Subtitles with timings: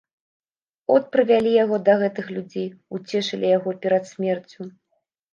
[0.93, 2.65] От прывялі яго да гэтых людзей,
[2.99, 4.61] уцешылі яго перад смерцю.